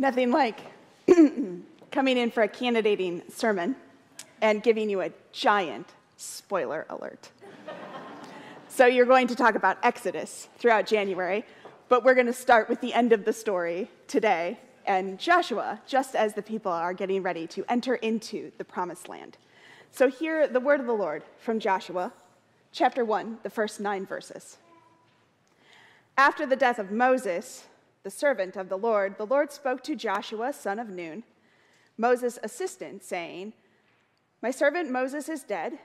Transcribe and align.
Nothing 0.00 0.30
like 0.30 0.60
coming 1.90 2.16
in 2.16 2.30
for 2.30 2.44
a 2.44 2.48
candidating 2.48 3.20
sermon 3.28 3.74
and 4.40 4.62
giving 4.62 4.88
you 4.88 5.00
a 5.00 5.10
giant 5.32 5.88
spoiler 6.16 6.86
alert. 6.88 7.30
so, 8.68 8.86
you're 8.86 9.06
going 9.06 9.26
to 9.26 9.34
talk 9.34 9.56
about 9.56 9.76
Exodus 9.82 10.48
throughout 10.56 10.86
January, 10.86 11.44
but 11.88 12.04
we're 12.04 12.14
going 12.14 12.28
to 12.28 12.32
start 12.32 12.68
with 12.68 12.80
the 12.80 12.94
end 12.94 13.12
of 13.12 13.24
the 13.24 13.32
story 13.32 13.90
today 14.06 14.56
and 14.86 15.18
Joshua, 15.18 15.80
just 15.86 16.14
as 16.14 16.32
the 16.32 16.42
people 16.42 16.70
are 16.70 16.94
getting 16.94 17.20
ready 17.22 17.48
to 17.48 17.64
enter 17.68 17.96
into 17.96 18.52
the 18.56 18.64
promised 18.64 19.08
land. 19.08 19.36
So, 19.90 20.08
hear 20.08 20.46
the 20.46 20.60
word 20.60 20.78
of 20.78 20.86
the 20.86 20.92
Lord 20.92 21.24
from 21.38 21.58
Joshua, 21.58 22.12
chapter 22.70 23.04
1, 23.04 23.38
the 23.42 23.50
first 23.50 23.80
nine 23.80 24.06
verses. 24.06 24.58
After 26.16 26.46
the 26.46 26.56
death 26.56 26.78
of 26.78 26.92
Moses, 26.92 27.66
the 28.08 28.12
servant 28.12 28.56
of 28.56 28.70
the 28.70 28.78
Lord, 28.78 29.18
the 29.18 29.26
Lord 29.26 29.52
spoke 29.52 29.84
to 29.84 29.94
Joshua, 29.94 30.50
son 30.54 30.78
of 30.78 30.88
Nun, 30.88 31.24
Moses' 31.98 32.38
assistant, 32.42 33.04
saying, 33.04 33.52
My 34.40 34.50
servant 34.50 34.90
Moses 34.90 35.28
is 35.28 35.42
dead. 35.42 35.78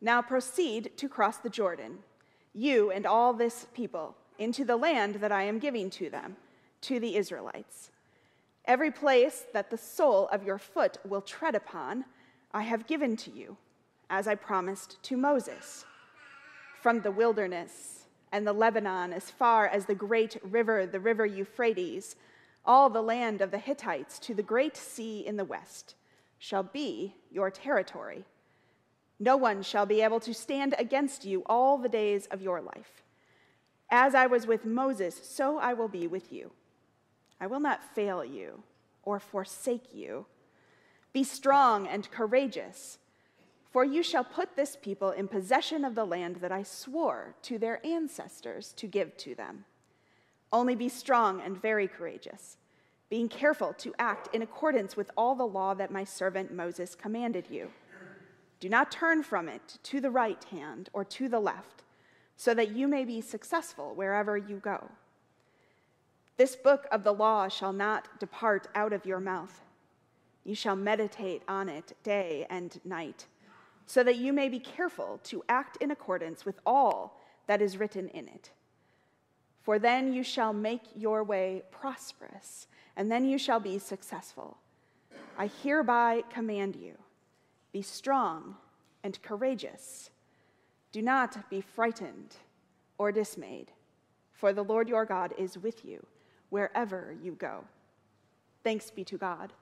Now 0.00 0.22
proceed 0.22 0.90
to 0.96 1.08
cross 1.08 1.36
the 1.36 1.48
Jordan, 1.48 1.98
you 2.52 2.90
and 2.90 3.06
all 3.06 3.32
this 3.32 3.68
people, 3.74 4.16
into 4.40 4.64
the 4.64 4.76
land 4.76 5.20
that 5.20 5.30
I 5.30 5.44
am 5.44 5.60
giving 5.60 5.88
to 5.90 6.10
them, 6.10 6.34
to 6.80 6.98
the 6.98 7.14
Israelites. 7.14 7.92
Every 8.64 8.90
place 8.90 9.46
that 9.52 9.70
the 9.70 9.78
sole 9.78 10.26
of 10.32 10.42
your 10.42 10.58
foot 10.58 10.98
will 11.08 11.22
tread 11.22 11.54
upon, 11.54 12.06
I 12.52 12.62
have 12.62 12.88
given 12.88 13.16
to 13.18 13.30
you, 13.30 13.56
as 14.10 14.26
I 14.26 14.34
promised 14.34 15.00
to 15.04 15.16
Moses. 15.16 15.84
From 16.80 17.02
the 17.02 17.12
wilderness, 17.12 18.01
and 18.32 18.46
the 18.46 18.52
Lebanon 18.52 19.12
as 19.12 19.30
far 19.30 19.66
as 19.68 19.84
the 19.84 19.94
great 19.94 20.38
river, 20.42 20.86
the 20.86 20.98
river 20.98 21.26
Euphrates, 21.26 22.16
all 22.64 22.88
the 22.88 23.02
land 23.02 23.40
of 23.40 23.50
the 23.50 23.58
Hittites 23.58 24.18
to 24.20 24.34
the 24.34 24.42
great 24.42 24.76
sea 24.76 25.24
in 25.26 25.36
the 25.36 25.44
west, 25.44 25.94
shall 26.38 26.62
be 26.62 27.14
your 27.30 27.50
territory. 27.50 28.24
No 29.20 29.36
one 29.36 29.62
shall 29.62 29.86
be 29.86 30.00
able 30.00 30.18
to 30.20 30.34
stand 30.34 30.74
against 30.78 31.24
you 31.24 31.42
all 31.46 31.78
the 31.78 31.88
days 31.88 32.26
of 32.30 32.42
your 32.42 32.60
life. 32.60 33.02
As 33.90 34.14
I 34.14 34.26
was 34.26 34.46
with 34.46 34.64
Moses, 34.64 35.20
so 35.22 35.58
I 35.58 35.74
will 35.74 35.88
be 35.88 36.06
with 36.06 36.32
you. 36.32 36.50
I 37.40 37.46
will 37.46 37.60
not 37.60 37.94
fail 37.94 38.24
you 38.24 38.62
or 39.02 39.20
forsake 39.20 39.94
you. 39.94 40.26
Be 41.12 41.22
strong 41.22 41.86
and 41.86 42.10
courageous. 42.10 42.98
For 43.72 43.84
you 43.84 44.02
shall 44.02 44.22
put 44.22 44.54
this 44.54 44.76
people 44.76 45.12
in 45.12 45.28
possession 45.28 45.82
of 45.86 45.94
the 45.94 46.04
land 46.04 46.36
that 46.36 46.52
I 46.52 46.62
swore 46.62 47.34
to 47.42 47.58
their 47.58 47.84
ancestors 47.84 48.74
to 48.74 48.86
give 48.86 49.16
to 49.16 49.34
them. 49.34 49.64
Only 50.52 50.74
be 50.74 50.90
strong 50.90 51.40
and 51.40 51.60
very 51.60 51.88
courageous, 51.88 52.58
being 53.08 53.30
careful 53.30 53.72
to 53.78 53.94
act 53.98 54.28
in 54.34 54.42
accordance 54.42 54.94
with 54.94 55.10
all 55.16 55.34
the 55.34 55.46
law 55.46 55.72
that 55.72 55.90
my 55.90 56.04
servant 56.04 56.52
Moses 56.52 56.94
commanded 56.94 57.48
you. 57.48 57.70
Do 58.60 58.68
not 58.68 58.92
turn 58.92 59.22
from 59.22 59.48
it 59.48 59.78
to 59.84 60.02
the 60.02 60.10
right 60.10 60.44
hand 60.44 60.90
or 60.92 61.02
to 61.06 61.30
the 61.30 61.40
left, 61.40 61.82
so 62.36 62.52
that 62.52 62.72
you 62.72 62.86
may 62.86 63.06
be 63.06 63.22
successful 63.22 63.94
wherever 63.94 64.36
you 64.36 64.56
go. 64.56 64.90
This 66.36 66.56
book 66.56 66.86
of 66.92 67.04
the 67.04 67.14
law 67.14 67.48
shall 67.48 67.72
not 67.72 68.20
depart 68.20 68.68
out 68.74 68.92
of 68.92 69.06
your 69.06 69.20
mouth. 69.20 69.62
You 70.44 70.54
shall 70.54 70.76
meditate 70.76 71.42
on 71.48 71.70
it 71.70 71.96
day 72.02 72.46
and 72.50 72.78
night 72.84 73.26
so 73.86 74.02
that 74.02 74.16
you 74.16 74.32
may 74.32 74.48
be 74.48 74.58
careful 74.58 75.20
to 75.24 75.42
act 75.48 75.76
in 75.78 75.90
accordance 75.90 76.44
with 76.44 76.60
all 76.64 77.20
that 77.46 77.62
is 77.62 77.76
written 77.76 78.08
in 78.08 78.28
it. 78.28 78.50
For 79.62 79.78
then 79.78 80.12
you 80.12 80.22
shall 80.22 80.52
make 80.52 80.82
your 80.96 81.22
way 81.22 81.62
prosperous, 81.70 82.66
and 82.96 83.10
then 83.10 83.24
you 83.24 83.38
shall 83.38 83.60
be 83.60 83.78
successful. 83.78 84.56
I 85.38 85.46
hereby 85.46 86.24
command 86.30 86.76
you 86.76 86.94
be 87.72 87.82
strong 87.82 88.56
and 89.02 89.20
courageous. 89.22 90.10
Do 90.90 91.00
not 91.00 91.48
be 91.48 91.60
frightened 91.60 92.36
or 92.98 93.12
dismayed, 93.12 93.72
for 94.32 94.52
the 94.52 94.64
Lord 94.64 94.88
your 94.88 95.06
God 95.06 95.32
is 95.38 95.56
with 95.56 95.84
you 95.84 96.04
wherever 96.50 97.16
you 97.22 97.32
go. 97.32 97.64
Thanks 98.62 98.90
be 98.90 99.04
to 99.04 99.16
God 99.16 99.52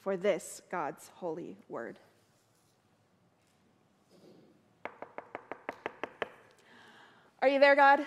for 0.00 0.16
this, 0.16 0.60
God's 0.70 1.10
holy 1.14 1.56
word. 1.68 1.98
Are 7.42 7.48
you 7.48 7.58
there, 7.58 7.74
God? 7.74 8.06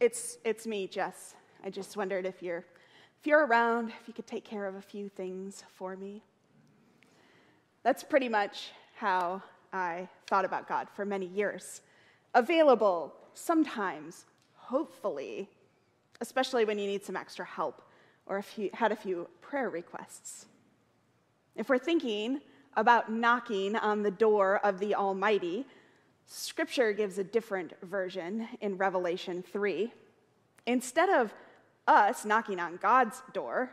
It's, 0.00 0.38
it's 0.44 0.66
me, 0.66 0.88
Jess. 0.88 1.36
I 1.62 1.70
just 1.70 1.96
wondered 1.96 2.26
if 2.26 2.42
you're, 2.42 2.64
if 3.20 3.28
you're 3.28 3.46
around, 3.46 3.90
if 3.90 4.08
you 4.08 4.12
could 4.12 4.26
take 4.26 4.44
care 4.44 4.66
of 4.66 4.74
a 4.74 4.82
few 4.82 5.08
things 5.08 5.62
for 5.72 5.94
me. 5.94 6.24
That's 7.84 8.02
pretty 8.02 8.28
much 8.28 8.72
how 8.96 9.40
I 9.72 10.08
thought 10.26 10.44
about 10.44 10.66
God 10.66 10.88
for 10.96 11.04
many 11.04 11.26
years. 11.26 11.82
Available, 12.34 13.14
sometimes, 13.34 14.26
hopefully, 14.56 15.48
especially 16.20 16.64
when 16.64 16.76
you 16.76 16.88
need 16.88 17.04
some 17.04 17.16
extra 17.16 17.44
help 17.44 17.82
or 18.26 18.38
if 18.38 18.58
you 18.58 18.68
had 18.72 18.90
a 18.90 18.96
few 18.96 19.28
prayer 19.40 19.70
requests. 19.70 20.46
If 21.54 21.68
we're 21.68 21.78
thinking 21.78 22.40
about 22.76 23.12
knocking 23.12 23.76
on 23.76 24.02
the 24.02 24.10
door 24.10 24.58
of 24.64 24.80
the 24.80 24.96
Almighty, 24.96 25.66
Scripture 26.34 26.94
gives 26.94 27.18
a 27.18 27.24
different 27.24 27.74
version 27.82 28.48
in 28.62 28.78
Revelation 28.78 29.44
3. 29.52 29.92
Instead 30.66 31.10
of 31.10 31.34
us 31.86 32.24
knocking 32.24 32.58
on 32.58 32.78
God's 32.80 33.22
door, 33.34 33.70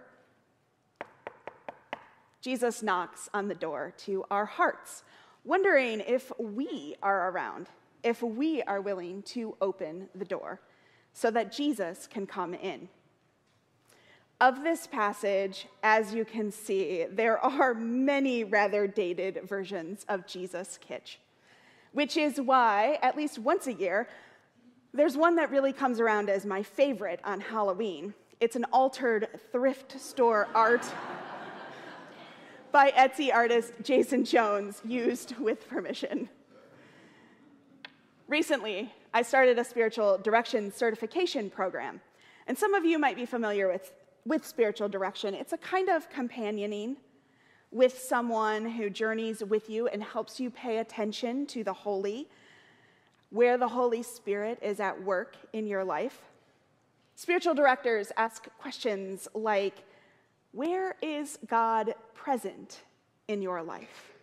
Jesus 2.42 2.84
knocks 2.84 3.30
on 3.34 3.48
the 3.48 3.56
door 3.56 3.94
to 4.00 4.26
our 4.30 4.44
hearts, 4.44 5.04
wondering 5.46 6.02
if 6.02 6.34
we 6.38 6.96
are 7.02 7.32
around, 7.32 7.68
if 8.04 8.22
we 8.22 8.62
are 8.64 8.82
willing 8.82 9.22
to 9.24 9.56
open 9.62 10.10
the 10.14 10.26
door 10.26 10.60
so 11.14 11.32
that 11.32 11.54
Jesus 11.54 12.08
can 12.08 12.28
come 12.28 12.54
in. 12.54 12.90
Of 14.42 14.64
this 14.64 14.86
passage, 14.86 15.66
as 15.82 16.14
you 16.14 16.26
can 16.26 16.52
see, 16.52 17.06
there 17.10 17.40
are 17.40 17.74
many 17.74 18.44
rather 18.44 18.86
dated 18.86 19.48
versions 19.48 20.06
of 20.10 20.28
Jesus 20.28 20.78
Kitsch 20.86 21.16
which 21.94 22.18
is 22.18 22.40
why, 22.40 23.00
at 23.02 23.18
least 23.18 23.40
once 23.40 23.68
a 23.68 23.74
year, 23.74 24.08
there's 24.94 25.18
one 25.18 25.36
that 25.36 25.52
really 25.52 25.74
comes 25.74 26.00
around 26.00 26.30
as 26.30 26.46
my 26.46 26.64
favorite 26.64 27.20
on 27.24 27.42
Halloween. 27.42 28.14
It's 28.40 28.56
an 28.56 28.66
altered 28.72 29.28
thrift 29.52 30.00
store 30.00 30.48
art 30.56 30.86
by 32.72 32.92
Etsy 32.92 33.34
artist 33.34 33.74
Jason 33.84 34.24
Jones, 34.24 34.82
used 34.86 35.38
with 35.38 35.68
permission. 35.68 36.30
Recently, 38.28 38.94
I 39.14 39.24
started 39.24 39.58
a 39.58 39.64
spiritual 39.64 40.18
direction 40.20 40.72
certification 40.72 41.50
program. 41.50 42.00
And 42.48 42.58
some 42.58 42.74
of 42.74 42.86
you 42.86 42.98
might 42.98 43.16
be 43.16 43.26
familiar 43.26 43.68
with, 43.68 43.92
with 44.26 44.46
spiritual 44.46 44.90
direction. 44.90 45.34
It's 45.34 45.54
a 45.54 45.58
kind 45.58 45.90
of 45.90 46.10
companioning 46.10 46.98
with 47.72 48.00
someone 48.00 48.66
who 48.66 48.90
journeys 48.90 49.44
with 49.44 49.70
you 49.70 49.88
and 49.88 50.04
helps 50.04 50.40
you 50.40 50.50
pay 50.50 50.78
attention 50.78 51.46
to 51.48 51.64
the 51.64 51.74
holy, 51.74 52.28
where 53.30 53.58
the 53.58 53.68
Holy 53.68 54.02
Spirit 54.02 54.60
is 54.62 54.80
at 54.80 55.04
work 55.04 55.36
in 55.54 55.68
your 55.68 55.84
life. 55.84 56.22
Spiritual 57.16 57.54
directors 57.54 58.12
ask 58.18 58.48
questions 58.58 59.28
like 59.34 59.76
Where 60.52 60.96
is 61.02 61.38
God 61.48 61.94
present 62.16 62.82
in 63.28 63.42
your 63.42 63.62
life? 63.62 64.14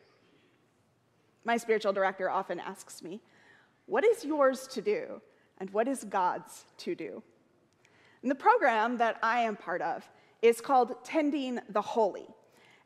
My 1.44 1.56
spiritual 1.56 1.92
director 1.92 2.28
often 2.28 2.58
asks 2.58 3.02
me, 3.02 3.20
What 3.86 4.04
is 4.04 4.24
yours 4.24 4.66
to 4.68 4.82
do 4.82 5.20
and 5.58 5.70
what 5.70 5.86
is 5.86 6.04
God's 6.04 6.64
to 6.78 6.94
do? 6.96 7.22
And 8.22 8.30
the 8.30 8.34
program 8.34 8.96
that 8.96 9.18
I 9.22 9.42
am 9.42 9.54
part 9.54 9.82
of 9.82 10.08
is 10.42 10.60
called 10.60 11.04
Tending 11.04 11.60
the 11.68 11.82
Holy. 11.82 12.26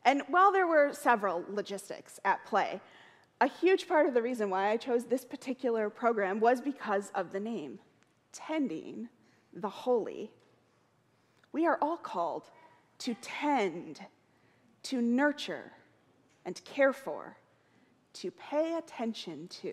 And 0.03 0.23
while 0.27 0.51
there 0.51 0.67
were 0.67 0.93
several 0.93 1.45
logistics 1.49 2.19
at 2.25 2.43
play, 2.45 2.81
a 3.39 3.47
huge 3.47 3.87
part 3.87 4.07
of 4.07 4.13
the 4.13 4.21
reason 4.21 4.49
why 4.49 4.69
I 4.69 4.77
chose 4.77 5.05
this 5.05 5.25
particular 5.25 5.89
program 5.89 6.39
was 6.39 6.61
because 6.61 7.11
of 7.15 7.31
the 7.31 7.39
name 7.39 7.79
Tending 8.31 9.09
the 9.53 9.69
Holy. 9.69 10.31
We 11.51 11.65
are 11.65 11.77
all 11.81 11.97
called 11.97 12.49
to 12.99 13.15
tend, 13.21 13.99
to 14.83 15.01
nurture, 15.01 15.71
and 16.45 16.63
care 16.65 16.93
for, 16.93 17.37
to 18.13 18.31
pay 18.31 18.77
attention 18.77 19.47
to 19.47 19.71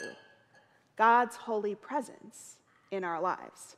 God's 0.97 1.37
holy 1.37 1.75
presence 1.75 2.57
in 2.91 3.05
our 3.05 3.21
lives. 3.21 3.77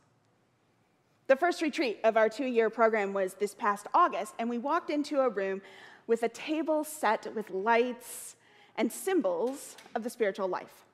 The 1.27 1.37
first 1.37 1.63
retreat 1.63 2.01
of 2.03 2.17
our 2.17 2.29
two 2.29 2.47
year 2.47 2.71
program 2.71 3.13
was 3.13 3.35
this 3.35 3.55
past 3.55 3.87
August, 3.95 4.35
and 4.39 4.49
we 4.49 4.59
walked 4.59 4.91
into 4.91 5.21
a 5.21 5.29
room 5.29 5.63
with 6.11 6.25
a 6.25 6.29
table 6.29 6.83
set 6.83 7.33
with 7.37 7.49
lights 7.51 8.35
and 8.77 8.91
symbols 8.91 9.77
of 9.95 10.03
the 10.03 10.11
spiritual 10.11 10.49
life. 10.49 10.85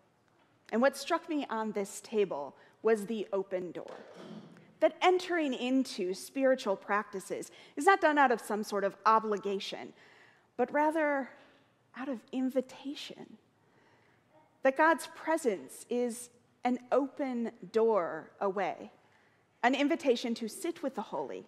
And 0.70 0.82
what 0.82 0.94
struck 0.94 1.26
me 1.30 1.46
on 1.48 1.72
this 1.72 2.02
table 2.02 2.54
was 2.82 3.06
the 3.06 3.26
open 3.32 3.72
door. 3.72 3.96
That 4.80 4.94
entering 5.00 5.54
into 5.54 6.12
spiritual 6.12 6.76
practices 6.76 7.50
is 7.76 7.86
not 7.86 8.02
done 8.02 8.18
out 8.18 8.30
of 8.30 8.42
some 8.42 8.62
sort 8.62 8.84
of 8.84 8.94
obligation, 9.06 9.94
but 10.58 10.70
rather 10.70 11.30
out 11.96 12.10
of 12.10 12.20
invitation. 12.30 13.38
That 14.64 14.76
God's 14.76 15.08
presence 15.14 15.86
is 15.88 16.28
an 16.62 16.78
open 16.92 17.52
door 17.72 18.32
away, 18.38 18.92
an 19.62 19.74
invitation 19.74 20.34
to 20.34 20.46
sit 20.46 20.82
with 20.82 20.94
the 20.94 21.00
holy, 21.00 21.46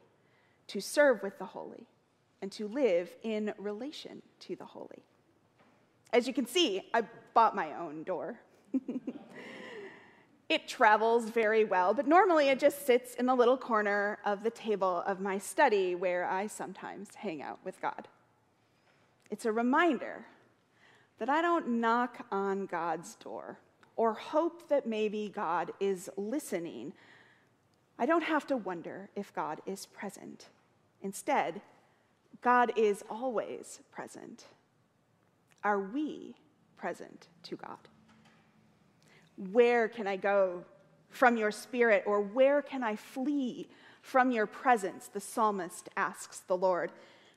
to 0.68 0.80
serve 0.80 1.22
with 1.22 1.38
the 1.38 1.44
holy, 1.44 1.86
and 2.40 2.52
to 2.52 2.68
live 2.68 3.14
in 3.22 3.52
relation 3.58 4.22
to 4.40 4.56
the 4.56 4.64
holy. 4.64 5.04
As 6.12 6.26
you 6.26 6.32
can 6.32 6.46
see, 6.46 6.82
I 6.94 7.02
bought 7.34 7.54
my 7.54 7.74
own 7.74 8.02
door. 8.02 8.38
it 10.48 10.66
travels 10.66 11.28
very 11.30 11.64
well, 11.64 11.92
but 11.92 12.06
normally 12.06 12.48
it 12.48 12.58
just 12.58 12.86
sits 12.86 13.14
in 13.14 13.26
the 13.26 13.34
little 13.34 13.58
corner 13.58 14.18
of 14.24 14.42
the 14.42 14.50
table 14.50 15.02
of 15.06 15.20
my 15.20 15.38
study 15.38 15.94
where 15.94 16.24
I 16.24 16.46
sometimes 16.46 17.14
hang 17.16 17.42
out 17.42 17.58
with 17.64 17.80
God. 17.82 18.08
It's 19.30 19.44
a 19.44 19.52
reminder 19.52 20.24
that 21.18 21.28
I 21.28 21.42
don't 21.42 21.68
knock 21.68 22.26
on 22.30 22.66
God's 22.66 23.16
door 23.16 23.58
or 23.96 24.14
hope 24.14 24.68
that 24.68 24.86
maybe 24.86 25.30
God 25.34 25.72
is 25.80 26.08
listening. 26.16 26.94
I 27.98 28.06
don't 28.06 28.22
have 28.22 28.46
to 28.46 28.56
wonder 28.56 29.10
if 29.14 29.34
God 29.34 29.60
is 29.66 29.86
present. 29.86 30.46
Instead, 31.02 31.60
God 32.40 32.72
is 32.76 33.02
always 33.10 33.80
present. 33.90 34.44
Are 35.64 35.80
we 35.80 36.36
present 36.76 37.28
to 37.44 37.56
God? 37.56 37.78
Where 39.52 39.88
can 39.88 40.06
I 40.06 40.16
go 40.16 40.64
from 41.10 41.36
your 41.36 41.50
spirit, 41.50 42.04
or 42.06 42.20
where 42.20 42.60
can 42.60 42.82
I 42.82 42.94
flee 42.94 43.68
from 44.02 44.30
your 44.30 44.46
presence? 44.46 45.08
The 45.08 45.20
psalmist 45.20 45.88
asks 45.96 46.40
the 46.40 46.56
Lord. 46.56 46.92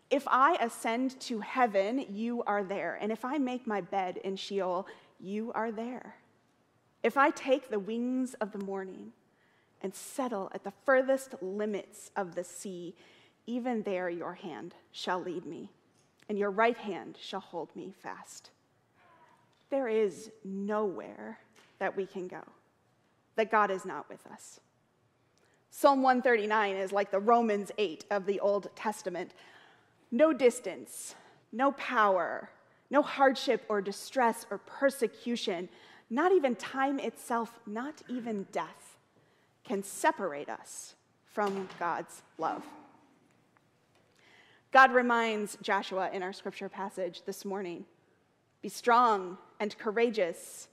If 0.10 0.28
I 0.28 0.58
ascend 0.60 1.20
to 1.22 1.40
heaven, 1.40 2.06
you 2.10 2.44
are 2.44 2.64
there. 2.64 2.98
And 3.02 3.12
if 3.12 3.24
I 3.24 3.38
make 3.38 3.66
my 3.66 3.80
bed 3.80 4.18
in 4.18 4.36
Sheol, 4.36 4.88
you 5.20 5.52
are 5.54 5.72
there. 5.72 6.16
If 7.02 7.18
I 7.18 7.30
take 7.30 7.70
the 7.70 7.80
wings 7.80 8.34
of 8.36 8.52
the 8.52 8.64
morning 8.64 9.14
and 9.82 9.96
settle 9.96 10.52
at 10.54 10.64
the 10.64 10.74
furthest 10.86 11.36
limits 11.42 12.12
of 12.16 12.36
the 12.36 12.44
sea, 12.44 12.96
even 13.48 13.84
there 13.84 14.10
your 14.10 14.34
hand 14.34 14.74
shall 14.92 15.20
lead 15.20 15.46
me, 15.46 15.70
and 16.30 16.38
your 16.38 16.52
right 16.52 16.78
hand 16.78 17.18
shall 17.20 17.40
hold 17.40 17.76
me 17.76 17.94
fast. 18.02 18.52
There 19.70 19.88
is 19.88 20.32
nowhere 20.44 21.40
that 21.80 21.96
we 21.96 22.06
can 22.06 22.28
go 22.28 22.44
that 23.36 23.50
God 23.52 23.72
is 23.72 23.86
not 23.86 24.10
with 24.10 24.26
us. 24.28 24.60
Psalm 25.70 26.04
139 26.04 26.76
is 26.76 26.92
like 26.92 27.12
the 27.12 27.20
Romans 27.20 27.72
8 27.78 28.06
of 28.12 28.26
the 28.26 28.40
Old 28.40 28.70
Testament. 28.76 29.32
No 30.12 30.34
distance, 30.34 31.16
no 31.54 31.72
power, 31.72 32.50
no 32.90 33.02
hardship 33.02 33.64
or 33.70 33.82
distress 33.82 34.46
or 34.52 34.58
persecution, 34.58 35.70
not 36.10 36.34
even 36.34 36.56
time 36.56 37.00
itself, 37.00 37.58
not 37.66 38.02
even 38.10 38.46
death, 38.52 38.98
can 39.64 39.82
separate 39.82 40.50
us 40.50 40.96
from 41.24 41.70
God's 41.80 42.22
love. 42.38 42.64
God 44.72 44.94
reminds 44.94 45.58
Joshua 45.62 46.10
in 46.14 46.24
our 46.24 46.32
scripture 46.32 46.70
passage 46.70 47.24
this 47.26 47.44
morning 47.44 47.84
be 48.62 48.70
strong 48.70 49.38
and 49.60 49.78
courageous. 49.78 50.70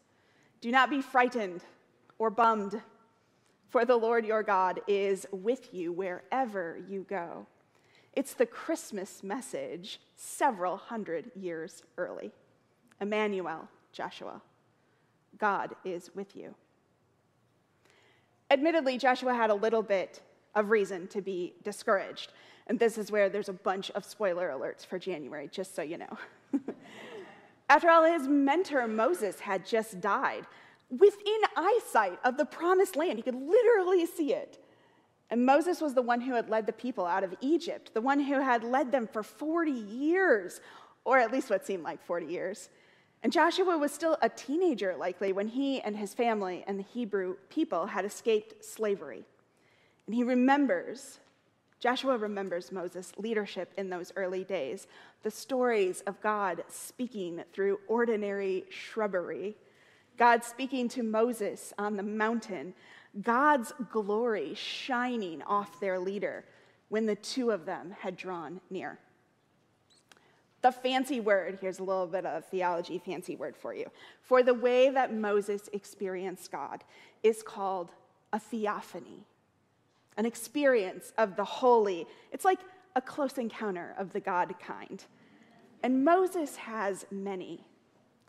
Do 0.60 0.70
not 0.70 0.88
be 0.88 1.00
frightened 1.00 1.62
or 2.18 2.30
bummed, 2.30 2.80
for 3.70 3.84
the 3.84 3.96
Lord 3.96 4.24
your 4.24 4.44
God 4.44 4.80
is 4.86 5.26
with 5.32 5.74
you 5.74 5.90
wherever 5.90 6.78
you 6.88 7.06
go. 7.08 7.46
It's 8.12 8.34
the 8.34 8.46
Christmas 8.46 9.22
message 9.24 10.00
several 10.14 10.76
hundred 10.76 11.32
years 11.34 11.82
early. 11.96 12.30
Emmanuel, 13.00 13.68
Joshua, 13.92 14.42
God 15.38 15.74
is 15.84 16.10
with 16.14 16.36
you. 16.36 16.54
Admittedly, 18.50 18.96
Joshua 18.96 19.34
had 19.34 19.50
a 19.50 19.54
little 19.54 19.82
bit 19.82 20.20
of 20.54 20.70
reason 20.70 21.06
to 21.08 21.20
be 21.20 21.54
discouraged. 21.62 22.32
And 22.68 22.78
this 22.78 22.98
is 22.98 23.10
where 23.10 23.28
there's 23.28 23.48
a 23.48 23.54
bunch 23.54 23.90
of 23.92 24.04
spoiler 24.04 24.50
alerts 24.50 24.84
for 24.84 24.98
January, 24.98 25.48
just 25.50 25.74
so 25.74 25.82
you 25.82 25.98
know. 25.98 26.18
After 27.68 27.90
all, 27.90 28.04
his 28.04 28.28
mentor 28.28 28.86
Moses 28.86 29.40
had 29.40 29.66
just 29.66 30.00
died 30.00 30.46
within 30.90 31.40
eyesight 31.56 32.18
of 32.24 32.36
the 32.36 32.44
promised 32.44 32.96
land. 32.96 33.18
He 33.18 33.22
could 33.22 33.34
literally 33.34 34.06
see 34.06 34.32
it. 34.32 34.62
And 35.30 35.44
Moses 35.44 35.80
was 35.80 35.92
the 35.94 36.02
one 36.02 36.22
who 36.22 36.34
had 36.34 36.48
led 36.48 36.66
the 36.66 36.72
people 36.72 37.04
out 37.04 37.24
of 37.24 37.34
Egypt, 37.40 37.92
the 37.92 38.00
one 38.00 38.20
who 38.20 38.40
had 38.40 38.64
led 38.64 38.90
them 38.90 39.06
for 39.06 39.22
40 39.22 39.70
years, 39.70 40.60
or 41.04 41.18
at 41.18 41.30
least 41.30 41.50
what 41.50 41.66
seemed 41.66 41.82
like 41.82 42.02
40 42.04 42.26
years. 42.26 42.70
And 43.22 43.32
Joshua 43.32 43.76
was 43.76 43.92
still 43.92 44.16
a 44.22 44.28
teenager, 44.28 44.94
likely, 44.96 45.32
when 45.32 45.48
he 45.48 45.80
and 45.80 45.96
his 45.96 46.14
family 46.14 46.64
and 46.66 46.78
the 46.78 46.84
Hebrew 46.84 47.36
people 47.50 47.86
had 47.86 48.04
escaped 48.04 48.64
slavery. 48.64 49.24
And 50.06 50.14
he 50.14 50.22
remembers, 50.22 51.18
Joshua 51.80 52.16
remembers 52.16 52.72
Moses' 52.72 53.12
leadership 53.19 53.72
in 53.76 53.88
those 53.88 54.12
early 54.16 54.42
days, 54.42 54.88
the 55.22 55.30
stories 55.30 56.00
of 56.02 56.20
God 56.20 56.64
speaking 56.69 57.42
through 57.52 57.78
ordinary 57.86 58.64
shrubbery, 58.69 59.56
God 60.16 60.42
speaking 60.42 60.88
to 60.90 61.04
Moses 61.04 61.72
on 61.78 61.96
the 61.96 62.02
mountain, 62.02 62.75
God's 63.22 63.72
glory 63.90 64.54
shining 64.54 65.42
off 65.42 65.78
their 65.78 65.99
leader 65.99 66.44
when 66.88 67.06
the 67.06 67.14
two 67.14 67.50
of 67.50 67.64
them 67.64 67.94
had 68.00 68.16
drawn 68.16 68.61
near. 68.70 68.99
The 70.61 70.73
fancy 70.73 71.20
word, 71.20 71.58
here's 71.61 71.78
a 71.78 71.85
little 71.85 72.08
bit 72.08 72.26
of 72.26 72.44
theology 72.47 72.99
fancy 72.99 73.37
word 73.37 73.56
for 73.56 73.73
you. 73.73 73.87
For 74.23 74.42
the 74.42 74.54
way 74.54 74.90
that 74.90 75.14
Moses 75.14 75.68
experienced 75.73 76.50
God 76.50 76.82
is 77.23 77.44
called 77.44 77.92
a 78.32 78.40
theophany, 78.40 79.25
an 80.18 80.26
experience 80.26 81.12
of 81.16 81.37
the 81.37 81.44
holy. 81.44 82.06
It's 82.32 82.44
like 82.44 82.58
a 82.94 83.00
close 83.00 83.38
encounter 83.38 83.94
of 83.96 84.12
the 84.12 84.20
God 84.20 84.54
kind. 84.60 85.02
And 85.82 86.04
Moses 86.04 86.56
has 86.56 87.06
many, 87.10 87.64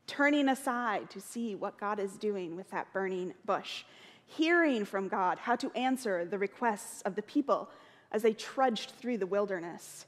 turning 0.05 0.47
aside 0.47 1.09
to 1.09 1.19
see 1.19 1.55
what 1.55 1.79
God 1.79 1.99
is 1.99 2.13
doing 2.13 2.55
with 2.55 2.69
that 2.69 2.93
burning 2.93 3.33
bush, 3.43 3.83
hearing 4.25 4.85
from 4.85 5.07
God 5.07 5.39
how 5.39 5.55
to 5.57 5.71
answer 5.75 6.23
the 6.23 6.37
requests 6.37 7.01
of 7.01 7.15
the 7.15 7.23
people 7.23 7.69
as 8.11 8.21
they 8.21 8.33
trudged 8.33 8.91
through 8.91 9.17
the 9.17 9.25
wilderness, 9.25 10.05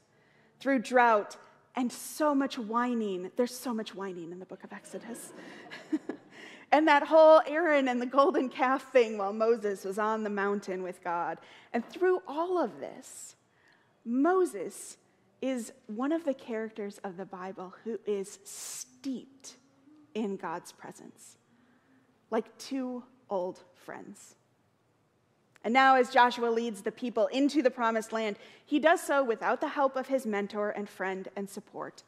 through 0.60 0.78
drought 0.78 1.36
and 1.74 1.90
so 1.90 2.32
much 2.32 2.58
whining. 2.58 3.32
There's 3.34 3.54
so 3.54 3.74
much 3.74 3.92
whining 3.92 4.30
in 4.30 4.38
the 4.38 4.46
book 4.46 4.62
of 4.62 4.72
Exodus. 4.72 5.32
and 6.72 6.88
that 6.88 7.06
whole 7.06 7.42
Aaron 7.46 7.86
and 7.86 8.00
the 8.00 8.06
golden 8.06 8.48
calf 8.48 8.90
thing 8.92 9.18
while 9.18 9.34
Moses 9.34 9.84
was 9.84 9.98
on 9.98 10.24
the 10.24 10.30
mountain 10.30 10.82
with 10.82 11.04
God. 11.04 11.38
And 11.74 11.86
through 11.86 12.22
all 12.26 12.58
of 12.58 12.80
this, 12.80 13.36
Moses 14.06 14.96
is 15.42 15.72
one 15.86 16.12
of 16.12 16.24
the 16.24 16.32
characters 16.32 16.98
of 17.04 17.18
the 17.18 17.26
Bible 17.26 17.74
who 17.84 18.00
is 18.06 18.38
steeped 18.44 19.56
in 20.14 20.36
God's 20.36 20.72
presence, 20.72 21.36
like 22.30 22.56
two 22.56 23.04
old 23.28 23.60
friends. 23.74 24.36
And 25.64 25.74
now, 25.74 25.96
as 25.96 26.10
Joshua 26.10 26.46
leads 26.46 26.82
the 26.82 26.90
people 26.90 27.26
into 27.28 27.62
the 27.62 27.70
promised 27.70 28.12
land, 28.12 28.36
he 28.64 28.80
does 28.80 29.00
so 29.00 29.22
without 29.22 29.60
the 29.60 29.68
help 29.68 29.94
of 29.94 30.08
his 30.08 30.26
mentor 30.26 30.70
and 30.70 30.88
friend 30.88 31.28
and 31.36 31.48
support. 31.48 32.02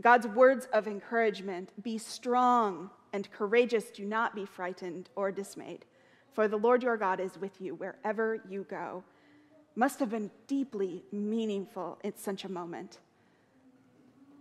God's 0.00 0.26
words 0.26 0.68
of 0.72 0.86
encouragement 0.86 1.72
be 1.82 1.98
strong 1.98 2.90
and 3.16 3.32
courageous, 3.32 3.86
do 3.86 4.04
not 4.04 4.34
be 4.34 4.44
frightened 4.44 5.08
or 5.16 5.32
dismayed, 5.32 5.86
for 6.34 6.46
the 6.48 6.58
Lord 6.58 6.82
your 6.82 6.98
God 6.98 7.18
is 7.18 7.40
with 7.40 7.62
you 7.62 7.74
wherever 7.74 8.42
you 8.46 8.66
go. 8.68 9.02
Must 9.74 9.98
have 10.00 10.10
been 10.10 10.30
deeply 10.46 11.02
meaningful 11.10 11.98
in 12.04 12.14
such 12.14 12.44
a 12.44 12.52
moment. 12.52 12.98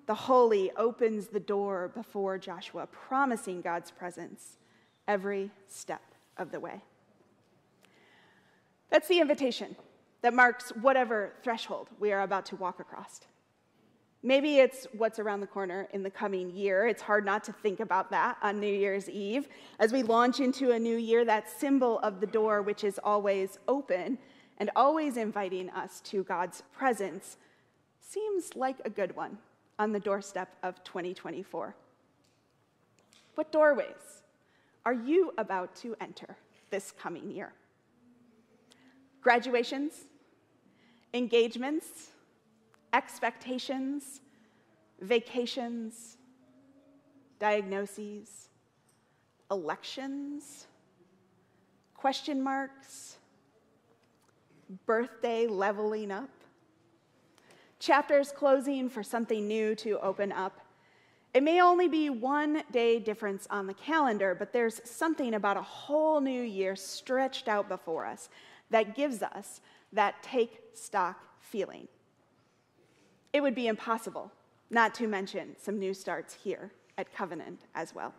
The 0.08 0.13
holy 0.13 0.72
opens 0.75 1.27
the 1.27 1.39
door 1.39 1.89
before 1.96 2.38
Joshua, 2.38 2.86
promising 2.88 3.62
God's 3.62 3.91
presence 3.91 4.58
every 5.08 5.51
step 5.67 6.03
of 6.36 6.51
the 6.51 6.60
way. 6.60 6.82
That's 8.89 9.08
the 9.08 9.22
invitation 9.22 9.77
that 10.22 10.34
marks 10.34 10.72
whatever 10.82 11.32
threshold 11.44 11.88
we 11.98 12.12
are 12.12 12.24
about 12.24 12.46
to 12.48 12.58
walk 12.58 12.82
across. 12.82 13.22
Maybe 14.25 14.58
it's 14.58 14.88
what's 14.98 15.20
around 15.20 15.41
the 15.41 15.48
corner 15.48 15.88
in 15.94 16.01
the 16.01 16.10
coming 16.10 16.50
year. 16.50 16.88
It's 16.88 17.03
hard 17.03 17.25
not 17.25 17.44
to 17.44 17.53
think 17.53 17.79
about 17.79 18.10
that 18.10 18.39
on 18.41 18.60
New 18.60 18.74
Year's 18.74 19.08
Eve. 19.08 19.48
As 19.77 19.94
we 19.94 20.01
launch 20.01 20.39
into 20.39 20.72
a 20.72 20.79
new 20.79 20.98
year, 20.98 21.24
that 21.25 21.48
symbol 21.48 22.00
of 22.00 22.20
the 22.20 22.25
door, 22.25 22.63
which 22.63 22.84
is 22.84 23.00
always 23.03 23.60
open 23.67 24.17
and 24.58 24.72
always 24.75 25.15
inviting 25.17 25.70
us 25.70 26.01
to 26.05 26.24
God's 26.24 26.63
presence, 26.75 27.38
seems 28.01 28.55
like 28.55 28.77
a 28.84 28.89
good 28.89 29.15
one 29.15 29.38
on 29.77 29.91
the 29.91 30.00
doorstep 30.00 30.55
of 30.63 30.84
2024. 30.84 31.75
What 33.36 33.51
doorways 33.51 34.24
are 34.88 34.94
you 34.94 35.36
about 35.38 35.75
to 35.75 35.96
enter 36.01 36.36
this 36.72 36.91
coming 36.91 37.29
year? 37.29 37.53
Graduations, 39.22 40.05
engagements, 41.13 42.10
expectations, 42.96 44.22
vacations, 45.02 46.18
diagnoses, 47.40 48.48
elections, 49.52 50.68
question 51.94 52.42
marks, 52.42 53.18
birthday 54.86 55.46
leveling 55.46 56.10
up, 56.10 56.30
chapters 57.80 58.32
closing 58.32 58.88
for 58.88 59.04
something 59.04 59.46
new 59.46 59.75
to 59.75 60.00
open 60.00 60.32
up. 60.32 60.62
It 61.34 61.44
may 61.44 61.62
only 61.62 61.90
be 61.90 62.10
one 62.10 62.64
day 62.72 63.00
difference 63.00 63.46
on 63.50 63.68
the 63.68 63.74
calendar, 63.74 64.34
but 64.34 64.54
there's 64.54 64.80
something 64.86 65.34
about 65.34 65.58
a 65.58 65.62
whole 65.62 66.22
new 66.22 66.42
year 66.42 66.78
stretched 66.78 67.50
out 67.50 67.68
before 67.68 68.06
us 68.06 68.30
that 68.70 68.96
gives 68.96 69.22
us 69.22 69.60
that 69.92 70.24
take 70.24 70.62
stock 70.74 71.20
feeling. 71.42 71.90
It 73.36 73.44
would 73.44 73.54
be 73.54 73.68
impossible 73.68 74.32
not 74.70 74.94
to 74.94 75.08
mention 75.08 75.58
some 75.62 75.77
new 75.77 75.94
starts 75.94 76.34
here 76.34 76.72
at 76.98 77.13
Covenant 77.13 77.63
as 77.75 77.94
well. 77.94 78.13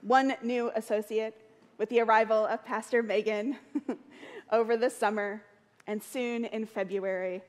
One 0.00 0.36
new 0.44 0.70
associate 0.76 1.34
with 1.76 1.88
the 1.88 2.02
arrival 2.02 2.46
of 2.46 2.64
Pastor 2.64 3.02
Megan 3.02 3.56
over 4.52 4.76
the 4.76 4.90
summer, 4.90 5.42
and 5.88 6.00
soon 6.00 6.44
in 6.44 6.66
February, 6.66 7.42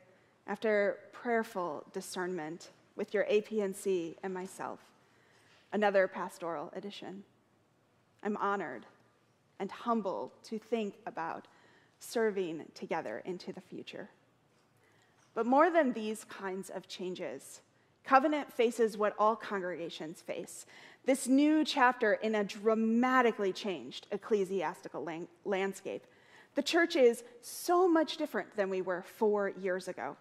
after 0.48 0.98
prayerful 1.12 1.86
discernment 1.94 2.72
with 2.96 3.14
your 3.14 3.26
APNC 3.26 4.16
and 4.24 4.34
myself, 4.34 4.80
another 5.74 6.08
pastoral 6.08 6.72
edition. 6.76 7.24
I'm 8.24 8.38
honored 8.38 8.88
and 9.60 9.70
humbled 9.70 10.32
to 10.46 10.58
think 10.58 10.96
about 11.06 11.48
serving 12.00 12.66
together 12.74 13.22
into 13.26 13.54
the 13.54 13.62
future. 13.62 14.10
But 15.34 15.46
more 15.46 15.70
than 15.72 15.94
these 15.94 16.24
kinds 16.26 16.70
of 16.70 16.88
changes, 16.88 17.62
Covenant 18.04 18.52
faces 18.52 18.98
what 18.98 19.16
all 19.18 19.36
congregations 19.36 20.22
face 20.22 20.66
this 21.06 21.28
new 21.28 21.66
chapter 21.66 22.14
in 22.14 22.36
a 22.36 22.46
dramatically 22.46 23.52
changed 23.52 24.08
ecclesiastical 24.12 25.04
lang- 25.04 25.28
landscape. 25.44 26.08
The 26.56 26.64
church 26.64 26.96
is 26.96 27.26
so 27.42 27.90
much 27.90 28.16
different 28.16 28.56
than 28.56 28.70
we 28.70 28.82
were 28.82 29.04
four 29.18 29.50
years 29.50 29.90
ago. 29.90 30.16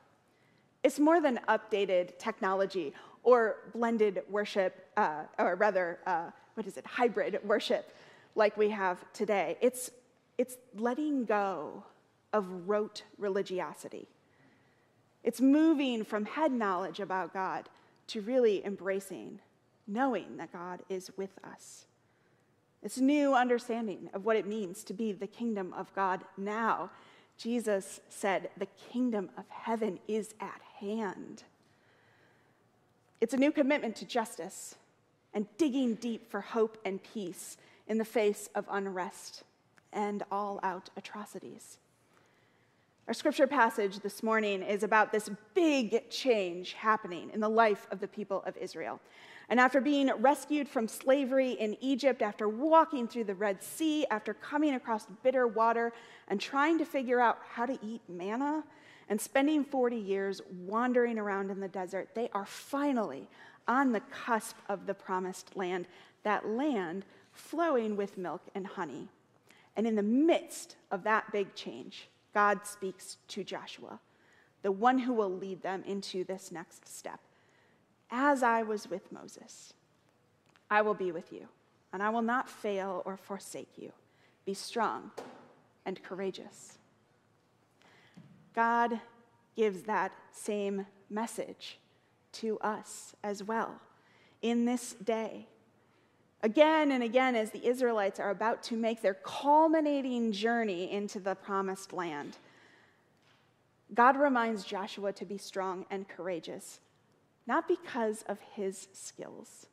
It's 0.83 0.99
more 0.99 1.21
than 1.21 1.39
updated 1.49 2.19
technology 2.19 2.95
or 3.23 3.59
blended 3.73 4.23
worship, 4.29 4.89
uh, 4.97 5.23
or 5.39 5.55
rather, 5.55 6.01
uh, 6.05 6.31
what 6.55 6.67
is 6.67 6.77
it, 6.77 6.85
hybrid 6.85 7.39
worship 7.45 7.95
like 8.35 8.57
we 8.57 8.71
have 8.71 8.99
today. 9.13 9.57
It's, 9.61 9.93
it's 10.37 10.57
letting 10.75 11.27
go 11.27 11.85
of 12.33 12.69
rote 12.69 13.05
religiosity. 13.19 14.09
It's 15.25 15.41
moving 15.41 16.05
from 16.05 16.25
head 16.25 16.53
knowledge 16.53 17.01
about 17.01 17.33
God 17.33 17.69
to 18.09 18.21
really 18.21 18.65
embracing, 18.65 19.41
knowing 19.87 20.37
that 20.37 20.53
God 20.53 20.83
is 20.89 21.11
with 21.17 21.39
us. 21.45 21.87
It's 22.83 22.97
a 22.97 23.05
new 23.05 23.35
understanding 23.35 24.11
of 24.13 24.25
what 24.25 24.37
it 24.37 24.47
means 24.47 24.83
to 24.85 24.95
be 24.95 25.13
the 25.13 25.29
kingdom 25.29 25.73
of 25.75 25.95
God 25.95 26.25
now. 26.37 26.91
Jesus 27.39 28.01
said, 28.09 28.51
The 28.57 28.67
kingdom 28.91 29.31
of 29.39 29.45
heaven 29.49 30.01
is 30.09 30.35
at 30.41 30.61
hand. 30.81 31.45
It's 33.21 33.35
a 33.35 33.39
new 33.39 33.53
commitment 33.53 33.95
to 33.97 34.05
justice 34.05 34.75
and 35.33 35.47
digging 35.57 35.95
deep 35.95 36.29
for 36.29 36.41
hope 36.41 36.77
and 36.85 37.01
peace 37.03 37.57
in 37.87 37.99
the 37.99 38.05
face 38.05 38.49
of 38.55 38.67
unrest 38.69 39.45
and 39.93 40.25
all 40.31 40.59
out 40.65 40.91
atrocities. 40.97 41.79
Our 43.09 43.15
scripture 43.15 43.49
passage 43.49 43.99
this 43.99 44.23
morning 44.23 44.63
is 44.63 44.85
about 44.85 45.11
this 45.11 45.29
big 45.55 46.09
change 46.09 46.75
happening 46.75 47.31
in 47.35 47.41
the 47.41 47.49
life 47.49 47.89
of 47.91 47.99
the 47.99 48.07
people 48.07 48.45
of 48.47 48.57
Israel. 48.57 49.01
And 49.49 49.59
after 49.59 49.81
being 49.81 50.09
rescued 50.21 50.69
from 50.69 50.87
slavery 50.87 51.51
in 51.51 51.77
Egypt, 51.81 52.23
after 52.23 52.49
walking 52.49 53.09
through 53.09 53.25
the 53.25 53.35
Red 53.35 53.61
Sea, 53.61 54.07
after 54.09 54.35
coming 54.35 54.75
across 54.77 55.07
bitter 55.25 55.49
water 55.49 55.93
and 56.29 56.41
trying 56.41 56.79
to 56.79 56.85
figure 56.85 57.21
out 57.21 57.39
how 57.51 57.67
to 57.67 57.77
eat 57.83 58.03
manna, 58.09 58.63
and 59.09 59.21
spending 59.21 59.65
40 59.65 59.97
years 59.97 60.41
wandering 60.65 61.19
around 61.19 61.51
in 61.51 61.59
the 61.59 61.67
desert, 61.67 62.11
they 62.15 62.31
are 62.33 62.47
finally 62.47 63.29
on 63.67 63.91
the 63.91 64.01
cusp 64.01 64.57
of 64.69 64.87
the 64.87 64.95
promised 64.95 65.57
land, 65.57 65.89
that 66.23 66.49
land 66.49 67.05
flowing 67.33 67.97
with 67.97 68.17
milk 68.17 68.43
and 68.55 68.65
honey. 68.65 69.09
And 69.77 69.89
in 69.89 69.97
the 69.97 70.03
midst 70.05 70.77
of 70.93 71.03
that 71.03 71.33
big 71.33 71.55
change, 71.57 72.09
God 72.35 72.67
speaks 72.67 73.19
to 73.29 73.45
Joshua, 73.45 74.01
the 74.63 74.73
one 74.73 74.99
who 74.99 75.13
will 75.13 75.31
lead 75.31 75.63
them 75.63 75.83
into 75.87 76.25
this 76.25 76.51
next 76.51 76.89
step. 76.89 77.21
As 78.11 78.43
I 78.43 78.63
was 78.63 78.89
with 78.89 79.13
Moses, 79.13 79.75
I 80.71 80.83
will 80.83 80.95
be 80.95 81.13
with 81.13 81.33
you, 81.33 81.49
and 81.93 82.03
I 82.03 82.11
will 82.11 82.23
not 82.23 82.49
fail 82.49 83.03
or 83.05 83.17
forsake 83.17 83.77
you. 83.77 83.93
Be 84.45 84.55
strong 84.55 85.11
and 85.85 86.03
courageous. 86.03 86.79
God 88.55 89.01
gives 89.57 89.83
that 89.83 90.13
same 90.31 90.87
message 91.11 91.79
to 92.33 92.59
us 92.61 93.15
as 93.23 93.43
well 93.45 93.81
in 94.41 94.65
this 94.65 94.95
day 94.95 95.47
again 96.43 96.91
and 96.91 97.03
again 97.03 97.37
as 97.37 97.51
the 97.51 97.67
Israelites 97.67 98.19
are 98.19 98.31
about 98.31 98.63
to 98.65 98.77
make 98.77 99.01
their 99.01 99.15
culminating 99.15 100.33
journey 100.33 100.91
into 100.91 101.21
the 101.21 101.35
promised 101.35 101.93
land. 101.93 102.37
God 103.95 104.17
reminds 104.17 104.65
Joshua 104.65 105.13
to 105.13 105.25
be 105.25 105.39
strong 105.39 105.87
and 105.91 106.09
courageous, 106.09 106.81
not 107.47 107.69
because 107.69 108.23
of 108.23 108.39
his 108.55 108.89
skills 108.93 109.67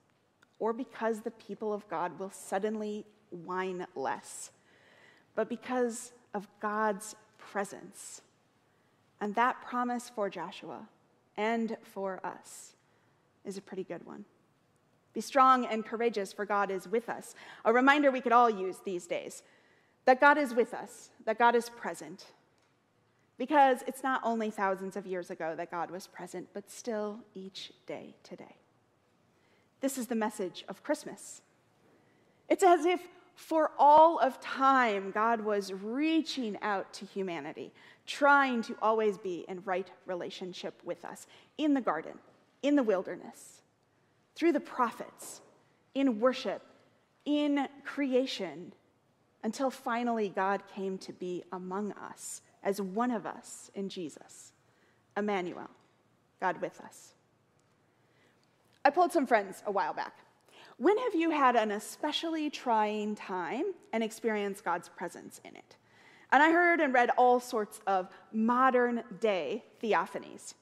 or 0.60 0.74
because 0.74 1.22
the 1.22 1.32
people 1.32 1.74
of 1.74 1.88
God 1.90 2.20
will 2.20 2.32
suddenly 2.32 3.06
whine 3.30 3.88
less, 3.96 4.52
but 5.36 5.48
because 5.48 6.12
of 6.34 6.48
God's 6.60 7.16
presence. 7.38 8.22
And 9.22 9.34
that 9.36 9.62
promise 9.62 10.10
for 10.14 10.30
Joshua 10.30 10.88
and 11.38 11.78
for 11.82 12.20
us 12.26 12.76
is 13.46 13.58
a 13.58 13.62
pretty 13.62 13.84
good 13.84 14.06
one. 14.06 14.26
Be 15.14 15.22
strong 15.22 15.66
and 15.66 15.86
courageous, 15.86 16.32
for 16.32 16.46
God 16.46 16.70
is 16.70 16.88
with 16.88 17.10
us. 17.10 17.36
A 17.66 17.74
reminder 17.74 18.12
we 18.12 18.22
could 18.22 18.32
all 18.32 18.50
use 18.50 18.78
these 18.84 19.08
days 19.08 19.44
that 20.06 20.22
God 20.22 20.38
is 20.38 20.54
with 20.54 20.74
us, 20.74 21.10
that 21.26 21.38
God 21.38 21.56
is 21.56 21.70
present. 21.70 22.26
Because 23.38 23.84
it's 23.88 24.04
not 24.04 24.22
only 24.24 24.50
thousands 24.50 24.98
of 24.98 25.06
years 25.06 25.30
ago 25.30 25.56
that 25.56 25.72
God 25.72 25.92
was 25.92 26.08
present, 26.08 26.48
but 26.54 26.70
still 26.70 27.20
each 27.34 27.72
day 27.86 28.16
today. 28.24 28.56
This 29.82 29.98
is 29.98 30.08
the 30.08 30.16
message 30.16 30.66
of 30.68 30.84
Christmas. 30.84 31.42
It's 32.50 32.64
as 32.64 32.86
if 32.86 33.02
for 33.36 33.72
all 33.80 34.20
of 34.20 34.42
time, 34.42 35.12
God 35.12 35.42
was 35.42 35.72
reaching 35.72 36.58
out 36.62 36.92
to 36.94 37.06
humanity, 37.06 37.72
trying 38.06 38.62
to 38.64 38.76
always 38.82 39.18
be 39.18 39.46
in 39.48 39.62
right 39.64 39.90
relationship 40.06 40.74
with 40.84 41.06
us 41.06 41.26
in 41.58 41.74
the 41.74 41.82
garden, 41.82 42.14
in 42.62 42.76
the 42.76 42.84
wilderness 42.84 43.60
through 44.40 44.54
the 44.54 44.60
prophets, 44.60 45.42
in 45.94 46.22
worship, 46.22 46.62
in 47.26 47.68
creation, 47.84 48.72
until 49.44 49.70
finally 49.70 50.30
God 50.30 50.64
came 50.74 50.98
to 51.00 51.12
be 51.12 51.44
among 51.52 51.92
us 51.92 52.42
as 52.64 52.82
one 52.82 53.12
of 53.12 53.26
us 53.26 53.70
in 53.76 53.90
Jesus, 53.90 54.54
Emmanuel, 55.18 55.70
God 56.40 56.62
with 56.62 56.80
us. 56.80 57.16
I 58.86 58.92
pulled 58.92 59.12
some 59.12 59.28
friends 59.28 59.62
a 59.66 59.72
while 59.72 59.94
back. 59.94 60.20
When 60.78 60.98
have 60.98 61.16
you 61.16 61.32
had 61.32 61.58
an 61.58 61.72
especially 61.72 62.50
trying 62.50 63.16
time 63.16 63.66
and 63.92 64.02
experienced 64.02 64.64
God's 64.64 64.88
presence 64.88 65.42
in 65.44 65.54
it? 65.58 65.76
And 66.32 66.42
I 66.42 66.52
heard 66.52 66.80
and 66.80 66.94
read 66.94 67.10
all 67.18 67.42
sorts 67.42 67.82
of 67.88 68.08
modern 68.32 69.04
day 69.20 69.66
theophanies. 69.84 70.54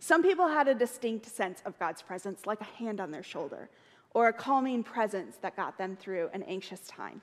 Some 0.00 0.22
people 0.22 0.48
had 0.48 0.68
a 0.68 0.74
distinct 0.74 1.26
sense 1.26 1.62
of 1.64 1.78
God's 1.78 2.02
presence, 2.02 2.46
like 2.46 2.60
a 2.60 2.64
hand 2.64 3.00
on 3.00 3.10
their 3.10 3.22
shoulder, 3.22 3.70
or 4.12 4.28
a 4.28 4.32
calming 4.32 4.82
presence 4.82 5.36
that 5.42 5.56
got 5.56 5.78
them 5.78 5.96
through 5.96 6.30
an 6.32 6.42
anxious 6.44 6.80
time. 6.86 7.22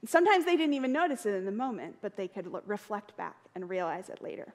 And 0.00 0.10
sometimes 0.10 0.44
they 0.44 0.56
didn't 0.56 0.74
even 0.74 0.92
notice 0.92 1.26
it 1.26 1.34
in 1.34 1.44
the 1.44 1.52
moment, 1.52 1.96
but 2.00 2.16
they 2.16 2.28
could 2.28 2.48
reflect 2.66 3.16
back 3.16 3.36
and 3.54 3.68
realize 3.68 4.08
it 4.08 4.22
later. 4.22 4.54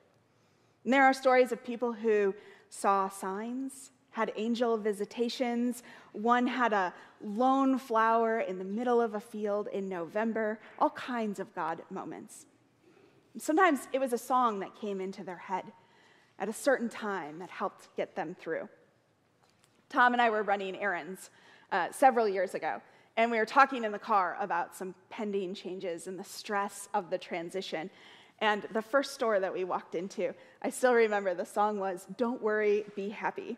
And 0.84 0.93
there 0.93 1.03
are 1.03 1.13
stories 1.13 1.51
of 1.51 1.63
people 1.63 1.93
who 1.93 2.34
saw 2.70 3.10
signs, 3.10 3.91
had 4.12 4.31
angel 4.36 4.77
visitations. 4.77 5.84
One 6.12 6.48
had 6.48 6.74
a 6.74 6.93
lone 7.24 7.77
flower 7.77 8.39
in 8.39 8.58
the 8.58 8.65
middle 8.65 9.01
of 9.01 9.15
a 9.15 9.20
field 9.20 9.67
in 9.72 9.88
November, 9.88 10.60
all 10.79 10.89
kinds 10.91 11.39
of 11.39 11.53
God 11.55 11.81
moments. 11.89 12.46
Sometimes 13.38 13.88
it 13.93 14.00
was 14.00 14.12
a 14.12 14.17
song 14.17 14.60
that 14.60 14.75
came 14.75 15.00
into 15.00 15.24
their 15.24 15.38
head 15.38 15.65
at 16.40 16.50
a 16.50 16.54
certain 16.54 16.90
time 16.90 17.40
that 17.40 17.50
helped 17.50 17.96
get 17.96 18.16
them 18.16 18.36
through. 18.40 18.68
Tom 19.90 20.14
and 20.14 20.22
I 20.22 20.30
were 20.30 20.44
running 20.44 20.76
errands 20.78 21.30
uh, 21.72 21.92
several 21.92 22.28
years 22.28 22.56
ago, 22.56 22.82
and 23.18 23.30
we 23.30 23.38
were 23.38 23.46
talking 23.46 23.84
in 23.84 23.92
the 23.92 24.00
car 24.00 24.38
about 24.40 24.76
some 24.76 24.96
pending 25.10 25.54
changes 25.54 26.08
and 26.08 26.18
the 26.18 26.24
stress 26.24 26.88
of 26.94 27.10
the 27.10 27.18
transition. 27.18 27.90
And 28.40 28.64
the 28.74 28.82
first 28.82 29.14
store 29.14 29.40
that 29.40 29.54
we 29.54 29.64
walked 29.64 29.94
into, 29.94 30.34
I 30.62 30.70
still 30.70 30.94
remember 30.94 31.34
the 31.34 31.46
song 31.46 31.80
was 31.80 32.08
Don't 32.18 32.42
Worry, 32.42 32.86
Be 32.96 33.10
Happy. 33.10 33.58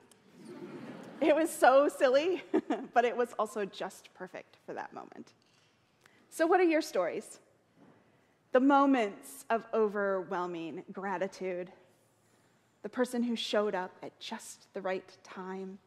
it 1.21 1.35
was 1.35 1.49
so 1.49 1.87
silly, 1.87 2.43
but 2.93 3.05
it 3.05 3.15
was 3.15 3.29
also 3.39 3.63
just 3.63 4.13
perfect 4.13 4.57
for 4.65 4.73
that 4.73 4.91
moment. 4.91 5.33
So, 6.29 6.47
what 6.47 6.59
are 6.59 6.65
your 6.65 6.81
stories? 6.81 7.39
The 8.51 8.59
moments 8.59 9.45
of 9.49 9.65
overwhelming 9.73 10.83
gratitude, 10.91 11.71
the 12.83 12.89
person 12.89 13.23
who 13.23 13.35
showed 13.35 13.73
up 13.73 13.95
at 14.03 14.19
just 14.19 14.67
the 14.73 14.81
right 14.81 15.17
time, 15.23 15.79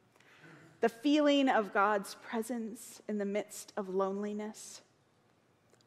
the 0.81 0.89
feeling 0.89 1.49
of 1.49 1.73
God's 1.73 2.17
presence 2.17 3.01
in 3.09 3.19
the 3.19 3.25
midst 3.25 3.73
of 3.77 3.89
loneliness. 3.91 4.81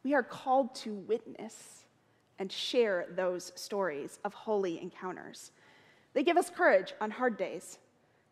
We 0.02 0.14
are 0.14 0.22
called 0.22 0.74
to 0.76 0.94
witness 0.94 1.84
and 2.38 2.50
share 2.50 3.06
those 3.14 3.52
stories 3.54 4.18
of 4.24 4.32
holy 4.32 4.80
encounters. 4.80 5.50
They 6.14 6.22
give 6.22 6.36
us 6.36 6.48
courage 6.48 6.94
on 7.00 7.10
hard 7.10 7.36
days, 7.36 7.78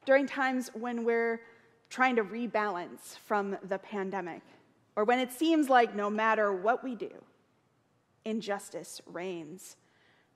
during 0.07 0.27
times 0.27 0.71
when 0.73 1.05
we're 1.05 1.43
trying 1.91 2.17
to 2.17 2.25
rebalance 2.25 3.19
from 3.27 3.59
the 3.65 3.79
pandemic, 3.79 4.43
or 4.97 5.05
when 5.05 5.19
it 5.19 5.33
seems 5.33 5.69
like 5.69 5.95
no 5.95 6.09
matter 6.09 6.53
what 6.53 6.83
we 6.83 6.95
do, 6.95 7.11
injustice 8.25 9.01
reigns, 9.07 9.77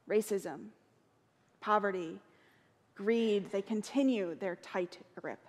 racism, 0.08 0.66
poverty, 1.60 2.18
greed, 3.02 3.50
they 3.50 3.62
continue 3.62 4.34
their 4.34 4.56
tight 4.56 4.98
grip. 5.20 5.40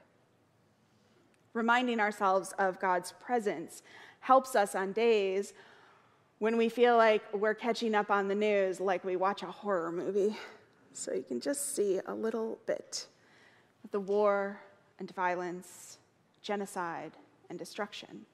Reminding 1.54 2.00
ourselves 2.00 2.54
of 2.58 2.80
God's 2.80 3.14
presence 3.20 3.84
helps 4.22 4.56
us 4.56 4.74
on 4.74 4.92
days 4.92 5.54
when 6.40 6.58
we 6.58 6.68
feel 6.68 6.98
like 6.98 7.22
we're 7.34 7.54
catching 7.54 7.94
up 7.94 8.10
on 8.10 8.28
the 8.28 8.36
news 8.36 8.80
like 8.80 9.04
we 9.04 9.16
watch 9.16 9.44
a 9.44 9.52
horror 9.52 9.92
movie. 9.92 10.36
So 10.94 11.14
you 11.14 11.24
can 11.24 11.40
just 11.40 11.76
see 11.76 12.00
a 12.06 12.14
little 12.14 12.58
bit 12.66 13.08
of 13.84 13.92
the 13.92 14.00
war 14.00 14.60
and 15.00 15.14
violence, 15.16 16.00
genocide 16.42 17.12
and 17.50 17.60
destruction. 17.60 18.26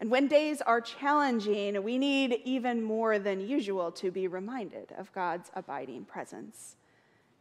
And 0.00 0.10
when 0.10 0.28
days 0.28 0.62
are 0.62 0.80
challenging, 0.80 1.82
we 1.82 1.98
need 1.98 2.40
even 2.44 2.82
more 2.82 3.18
than 3.18 3.40
usual 3.40 3.90
to 3.92 4.10
be 4.12 4.28
reminded 4.28 4.92
of 4.96 5.12
God's 5.12 5.50
abiding 5.54 6.04
presence. 6.04 6.76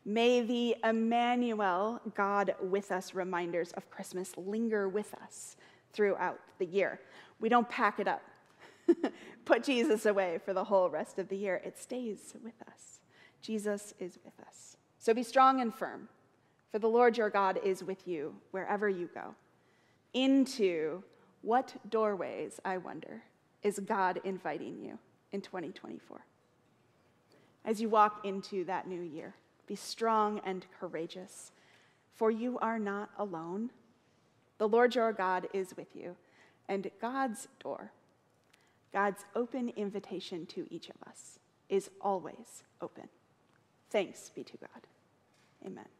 May 0.10 0.40
the 0.40 0.78
Emmanuel, 0.86 2.00
God 2.16 2.56
with 2.62 2.94
us 2.94 3.14
reminders 3.14 3.74
of 3.74 3.90
Christmas 3.90 4.32
linger 4.38 4.88
with 4.88 5.14
us 5.16 5.58
throughout 5.92 6.40
the 6.60 6.66
year. 6.66 7.02
We 7.42 7.50
don't 7.50 7.68
pack 7.68 8.00
it 8.00 8.08
up, 8.08 8.22
put 9.46 9.66
Jesus 9.66 10.06
away 10.06 10.40
for 10.46 10.54
the 10.54 10.64
whole 10.64 10.90
rest 10.90 11.20
of 11.20 11.28
the 11.28 11.36
year. 11.36 11.62
It 11.62 11.78
stays 11.78 12.34
with 12.42 12.54
us. 12.70 13.02
Jesus 13.42 13.94
is 14.00 14.18
with 14.24 14.40
us. 14.48 14.78
So 14.98 15.14
be 15.14 15.24
strong 15.24 15.60
and 15.60 15.76
firm, 15.76 16.08
for 16.72 16.80
the 16.80 16.88
Lord 16.88 17.18
your 17.18 17.30
God 17.30 17.60
is 17.62 17.84
with 17.84 18.08
you 18.08 18.34
wherever 18.52 18.88
you 18.88 19.10
go. 19.14 19.36
Into 20.14 21.04
what 21.42 21.76
doorways, 21.90 22.62
I 22.64 22.78
wonder, 22.78 23.24
is 23.62 23.78
God 23.80 24.22
inviting 24.24 24.80
you 24.80 25.00
in 25.34 25.42
2024? 25.42 26.26
As 27.66 27.82
you 27.82 27.90
walk 27.90 28.26
into 28.26 28.64
that 28.64 28.88
new 28.88 29.02
year. 29.02 29.36
Be 29.68 29.76
strong 29.76 30.40
and 30.46 30.66
courageous, 30.80 31.52
for 32.14 32.32
you 32.32 32.58
are 32.60 32.80
not 32.80 33.10
alone. 33.18 33.70
The 34.58 34.68
Lord 34.68 34.96
your 34.96 35.14
God 35.14 35.48
is 35.54 35.76
with 35.78 35.96
you, 35.96 36.16
and 36.68 36.90
God's 37.00 37.48
door, 37.60 37.92
God's 38.92 39.26
open 39.36 39.70
invitation 39.76 40.46
to 40.48 40.66
each 40.70 40.90
of 40.90 40.96
us, 41.08 41.40
is 41.70 41.90
always 42.02 42.64
open. 42.82 43.10
Thanks 43.90 44.30
be 44.30 44.44
to 44.44 44.58
God. 44.58 44.88
Amen. 45.66 45.97